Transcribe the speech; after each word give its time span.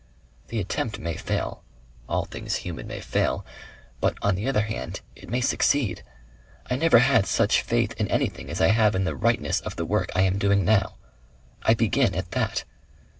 The 0.47 0.59
attempt 0.59 0.97
may 0.97 1.15
fail; 1.15 1.61
all 2.09 2.25
things 2.25 2.55
human 2.65 2.87
may 2.87 3.01
fail; 3.01 3.45
but 3.99 4.17
on 4.23 4.33
the 4.33 4.47
other 4.49 4.61
hand 4.63 5.01
it 5.15 5.29
may 5.29 5.41
succeed. 5.41 6.01
I 6.71 6.75
never 6.75 6.97
had 6.97 7.27
such 7.27 7.61
faith 7.61 7.93
in 7.99 8.07
anything 8.07 8.49
as 8.49 8.61
I 8.61 8.69
have 8.69 8.95
in 8.95 9.03
the 9.03 9.15
rightness 9.15 9.59
of 9.59 9.75
the 9.75 9.85
work 9.85 10.11
I 10.15 10.21
am 10.23 10.39
doing 10.39 10.65
now. 10.65 10.95
I 11.61 11.75
begin 11.75 12.15
at 12.15 12.31
that. 12.31 12.63